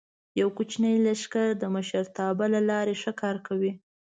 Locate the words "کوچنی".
0.57-0.93